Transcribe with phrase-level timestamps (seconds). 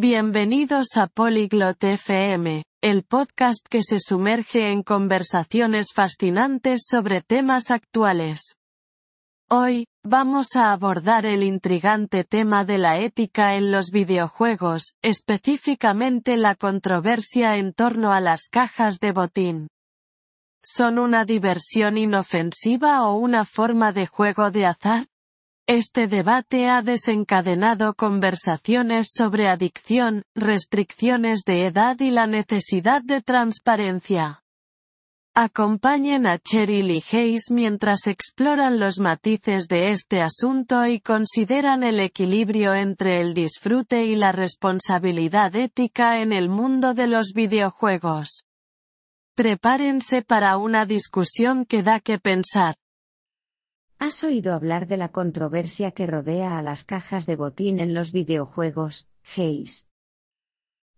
[0.00, 8.54] Bienvenidos a Polyglot FM, el podcast que se sumerge en conversaciones fascinantes sobre temas actuales.
[9.50, 16.54] Hoy, vamos a abordar el intrigante tema de la ética en los videojuegos, específicamente la
[16.54, 19.66] controversia en torno a las cajas de botín.
[20.62, 25.08] ¿Son una diversión inofensiva o una forma de juego de azar?
[25.68, 34.42] Este debate ha desencadenado conversaciones sobre adicción, restricciones de edad y la necesidad de transparencia.
[35.34, 42.00] Acompañen a Cheryl y Hayes mientras exploran los matices de este asunto y consideran el
[42.00, 48.46] equilibrio entre el disfrute y la responsabilidad ética en el mundo de los videojuegos.
[49.34, 52.76] Prepárense para una discusión que da que pensar.
[54.07, 58.11] ¿Has oído hablar de la controversia que rodea a las cajas de botín en los
[58.11, 59.87] videojuegos, Hayes?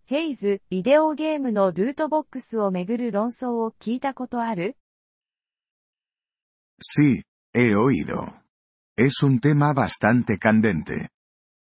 [0.07, 4.77] ヘイズ、ビデオゲームのルートボックスをめぐる論争を聞いたことある
[6.79, 8.43] Sí, he oído.
[8.97, 11.09] Es un tema bastante candente.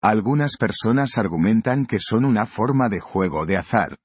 [0.02, 3.98] Algunas personas argumentan que son una forma de juego de azar.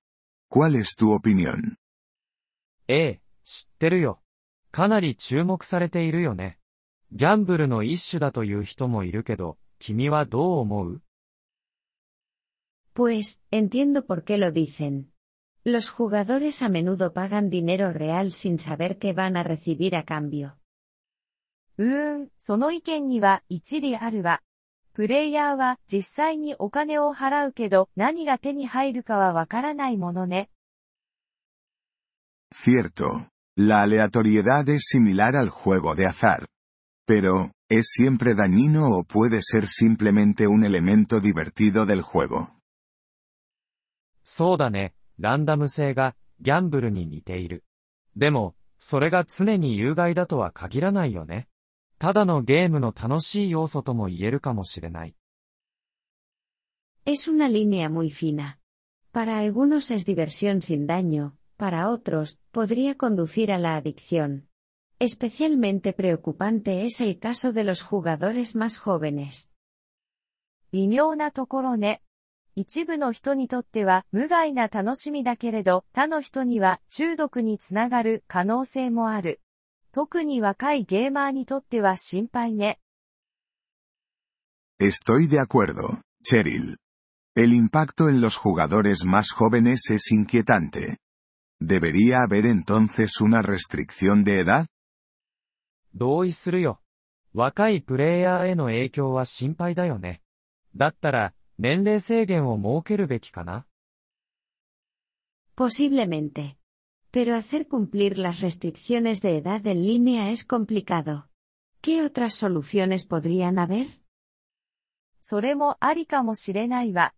[0.48, 1.76] ¿Cuál es tu opinión?
[2.88, 4.22] ええ、知ってるよ。
[4.70, 6.55] かなり注目されているよね。
[7.12, 11.02] ギャンブルの一種だという人もいるけど、君はどう思う
[12.94, 15.12] Pues, entiendo por qué lo dicen.
[15.64, 20.56] Los jugadores a menudo pagan dinero real sin saber qué van a recibir a cambio.
[21.78, 24.42] うーん、その意見には一理あるわ。
[24.92, 30.50] プレイヤーは実際にお金を払うけど何が手に入るかはわからないものね。
[32.52, 33.28] Cierto.
[33.56, 36.46] La aleatoriedad es similar al juego de azar.
[37.06, 42.50] Pero, ¿es siempre dañino o puede ser simplemente un elemento divertido del juego?
[44.24, 47.64] そうだね、ランダム性が、ギャンブルに似ている。
[48.16, 51.48] でも、それが常に有害だとは限らないよね。
[51.98, 55.14] ただのゲームの楽しい要素とも言えるかもしれない。
[57.04, 58.58] Es una línea muy fina.
[59.12, 64.45] Para algunos es diversión sin daño, para otros, podría conducir a la adicción.
[64.99, 69.51] Especialmente preocupante es el caso de los jugadores más jóvenes.
[70.71, 72.01] 微妙なところね。
[72.55, 79.39] 一部の人にとっては無害な楽しみだけれど、他の人には中毒につながる可能性もある。
[79.91, 82.79] 特に若いゲーマーにとっては心配ね。
[84.79, 86.77] Estoy de acuerdo, Cheryl.
[87.35, 90.97] El impacto en los jugadores más jóvenes es inquietante.
[91.59, 94.67] ¿Debería haber entonces una restricción de edad?
[95.97, 96.79] 同意するよ。
[97.33, 100.21] 若いプレイヤーへの影響は心配だよね。
[100.75, 103.65] だったら、年齢制限を設けるべきかな
[105.55, 106.57] Posiblemente.
[107.11, 111.29] Pero hacer cumplir las restricciones de edad en línea es complicado.
[111.81, 113.87] ¿Qué otras soluciones podrían haber?
[115.19, 117.13] それもありかもしれないわ。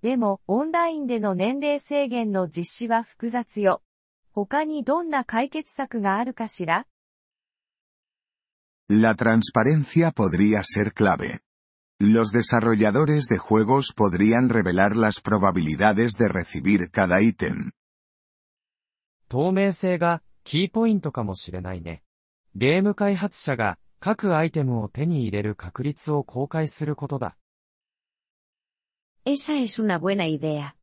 [0.00, 3.82] でも、オンラインでの年齢制限の実施は複雑よ。
[4.32, 6.86] 他にどんな解決策があるかしら
[8.91, 11.41] La transparencia podría ser clave.
[11.99, 17.71] Los desarrolladores de juegos podrían revelar las probabilidades de recibir cada ítem.
[19.27, 22.01] 透明性が、キーポイントかもしれないね。
[22.55, 27.37] ゲーム開発者が、各アイテムを手に入れる確率を公開することだ。
[29.25, 30.77] Esa es una buena idea.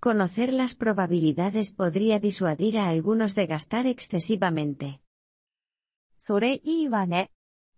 [0.00, 5.00] Conocer las probabilidades podría disuadir a algunos de gastar excesivamente.
[6.18, 7.30] それいいわね。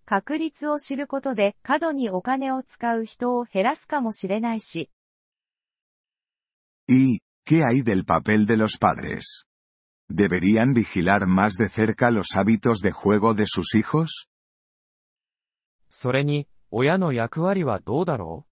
[0.05, 4.89] 確率を知ることで過度にお金を使う人を減らすかもしれないし。
[6.87, 9.45] ¿Y, qué hay del papel de los padres?
[10.09, 14.27] ¿Deberían vigilar más de cerca los hábitos de juego de sus hijos?
[15.89, 18.45] それに、親の役割はどうだろ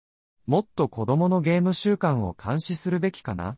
[0.47, 3.57] うもっと子供のゲーム習慣を監視するべきかな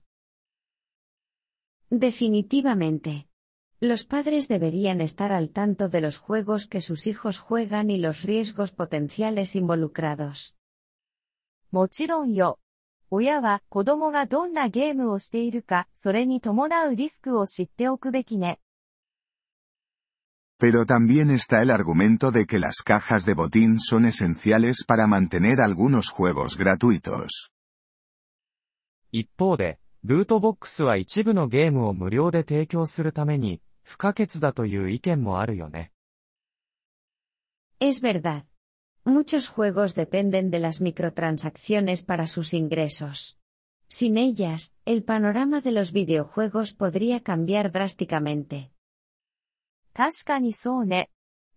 [1.91, 3.28] Definitivamente.
[3.81, 8.22] Los padres deberían estar al tanto de los juegos que sus hijos juegan y los
[8.22, 10.54] riesgos potenciales involucrados.
[11.71, 12.59] もちろんよ。
[13.10, 18.60] 親は子供がどんなゲームをしているか、それに伴うリスクを知っておくべきね。
[20.59, 25.60] Pero también está el argumento de que las cajas de botín son esenciales para mantener
[25.60, 27.51] algunos juegos gratuitos.
[29.13, 35.91] 一方で、 ルートボックスは一部のゲームを無料で提供するために、不可欠だという意見もあるよね。
[37.79, 38.43] Es verdad.
[39.03, 43.40] Muchos juegos dependen de las microtransacciones para sus ingresos.
[43.90, 48.69] Sin ellas, el panorama de los videojuegos podría cambiar drásticamente.
[49.96, 51.09] 確かにそうね。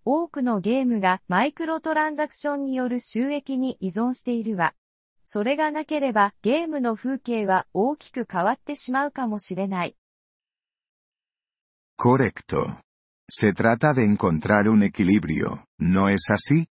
[0.06, 4.72] 多くのゲームがマイクロトランザクションによる収益に依存しているわ。
[5.30, 9.94] それがなければゲームの風景は大きく変わってしまうかもしれない。
[11.98, 12.80] Correcto.
[13.30, 16.68] Se trata de encontrar un equilibrio, ¿no es así?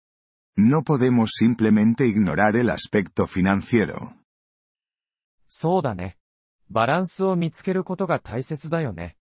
[0.58, 4.16] No podemos simplemente ignorar el aspecto financiero.
[5.48, 6.18] そうだね。
[6.72, 9.18] バランスを見つけることが大切だよね。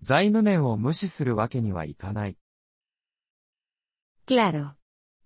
[0.00, 2.36] 財務面を無視するわけにはいかない。
[4.26, 4.72] Claro.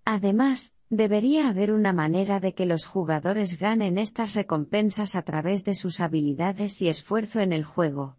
[0.05, 5.74] Además, debería haber una manera de que los jugadores ganen estas recompensas a través de
[5.74, 8.16] sus habilidades y esfuerzo en el juego.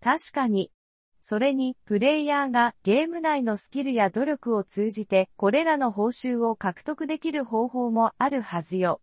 [0.00, 0.72] 確かに。
[1.20, 9.00] それに、プレイヤーがゲーム内のスキルや努力を通じて、これらの報酬を獲得できる方法もあるはずよ。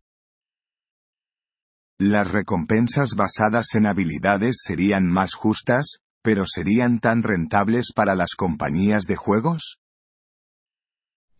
[2.01, 9.03] Las recompensas basadas en habilidades serían más justas, pero serían tan rentables para las compañías
[9.03, 9.79] de juegos?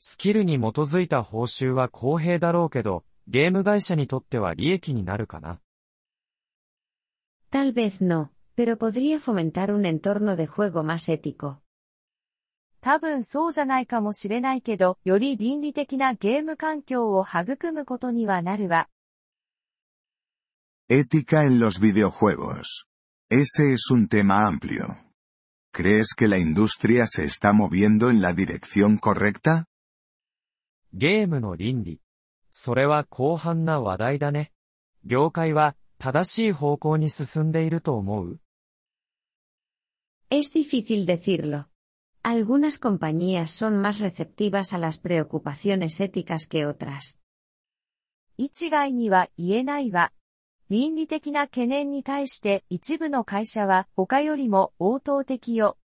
[0.07, 5.63] スキルに基づいた報酬は公平だろうけど、ゲーム会社にとっては利益になるかな。
[7.51, 11.57] Tal vez no, pero podría fomentar un entorno de juego más ético.
[12.83, 18.91] 多分そうじゃないかもしれないけど、より倫理的なゲーム環境を育むことにはなるわ。
[20.91, 22.85] Ética en los videojuegos.
[23.31, 24.99] Ese es un tema amplio.
[25.73, 29.65] ¿Crees que la industria se está moviendo en la dirección correcta?
[30.97, 32.01] ゲームの倫理。
[32.53, 34.53] それは広範な話題だね。
[35.05, 38.39] 業界は正しい方向に進んでいると思う
[40.31, 41.67] Es difícil decirlo.
[42.23, 47.19] Algunas compañías son más receptivas a las preocupaciones éticas que otras.
[48.37, 50.13] 一概には言えないわ。
[50.71, 55.77] 倫理的な懸念に対して一部の会社は他よりも応答的よ。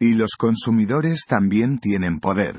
[0.00, 2.58] Y los consumidores también tienen poder.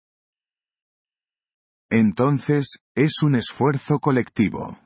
[1.90, 4.78] Entonces, es un esfuerzo colectivo.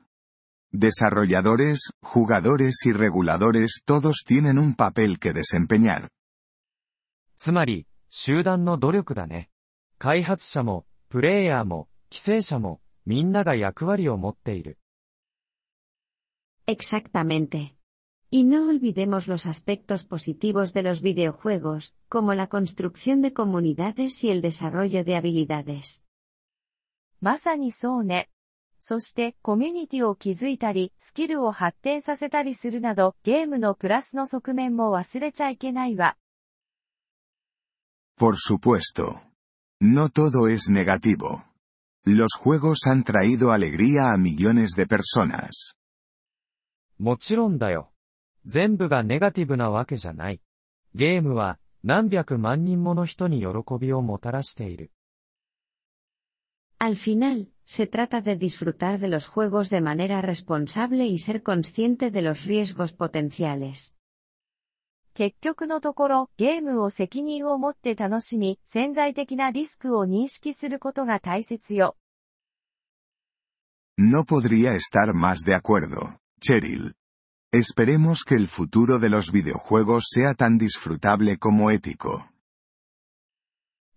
[0.71, 6.09] Desarrolladores, jugadores y reguladores todos tienen un papel que desempeñar.
[7.35, 9.49] つまり、集団の努力だね。
[9.97, 14.77] 開発者も、プレイヤーも、規制者も、みんなが役割を持っている。
[16.67, 17.75] Exactamente.
[18.29, 24.29] Y no olvidemos los aspectos positivos de los videojuegos, como la construcción de comunidades y
[24.29, 26.03] el desarrollo de habilidades.
[27.20, 28.28] まさにそうね。
[28.78, 36.16] そして、コミュニティを築いたり、スキルを発展させたりするなど、ゲームのプラスの側面も忘れちゃいけないわ。
[38.18, 39.20] Por supuesto.
[39.80, 41.44] No todo es negativo.
[42.06, 45.74] Los juegos han traído alegría a millones de personas.
[46.98, 47.92] もちろんだよ。
[48.46, 50.40] 全部がネガティブなわけじゃない。
[50.94, 54.92] ゲームは、何百万人もの人に喜びをもたらしている。
[56.79, 62.21] Al final, se trata de disfrutar de los juegos de manera responsable y ser consciente de
[62.21, 63.95] los riesgos potenciales.
[65.13, 71.97] 結局のところ、ゲームを責任を持って楽しみ、潜在的なリスクを認識することが大切よ。
[73.97, 76.95] No podría estar más de acuerdo, Cheryl.
[77.51, 82.25] Esperemos que el futuro de los videojuegos sea tan disfrutable como ético.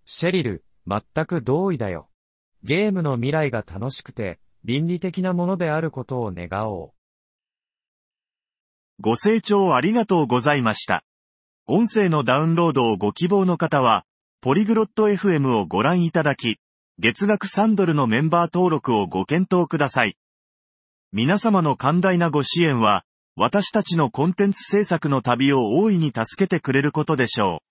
[0.04, 2.07] シェリル、全く同意だよ。
[2.63, 6.91] ゲームの未来が楽しくて、倫理的なものであることを願おう。
[8.99, 11.03] ご清聴ありがとうございました。
[11.67, 14.03] 音声のダウンロードをご希望の方は、
[14.41, 16.59] ポリグロット FM をご覧いただき、
[16.97, 20.17] 月額3ドルのメンバー登録をご検討ください。
[21.13, 23.05] 皆様の寛大なご支援は、
[23.37, 27.68] 私たちのコンテンツ制作の旅を大いに助けてくれることでしょう。